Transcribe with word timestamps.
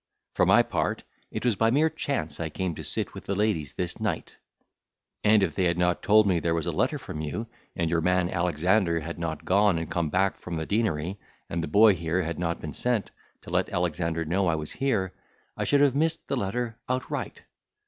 For 0.33 0.47
my 0.47 0.63
part, 0.63 1.03
it 1.29 1.45
was 1.45 1.55
by 1.55 1.69
mere 1.69 1.87
chance 1.87 2.39
I 2.39 2.49
came 2.49 2.73
to 2.73 2.83
sit 2.83 3.13
with 3.13 3.25
the 3.25 3.35
ladies 3.35 3.75
this 3.75 3.99
night. 3.99 4.35
And 5.23 5.43
if 5.43 5.53
they 5.53 5.65
had 5.65 5.77
not 5.77 6.01
told 6.01 6.25
me 6.25 6.39
there 6.39 6.55
was 6.55 6.65
a 6.65 6.71
letter 6.71 6.97
from 6.97 7.21
you; 7.21 7.45
and 7.75 7.87
your 7.87 8.01
man 8.01 8.27
Alexander 8.27 8.99
had 9.01 9.19
not 9.19 9.45
gone, 9.45 9.77
and 9.77 9.91
come 9.91 10.09
back 10.09 10.37
from 10.39 10.55
the 10.55 10.65
deanery; 10.65 11.19
and 11.51 11.61
the 11.61 11.67
boy 11.67 11.93
here 11.93 12.23
had 12.23 12.39
not 12.39 12.59
been 12.59 12.73
sent, 12.73 13.11
to 13.43 13.51
let 13.51 13.69
Alexander 13.69 14.25
know 14.25 14.47
I 14.47 14.55
was 14.55 14.71
here, 14.71 15.13
I 15.55 15.65
should 15.65 15.81
have 15.81 15.93
missed 15.93 16.27
the 16.27 16.35
letter 16.35 16.79
outright. 16.89 17.43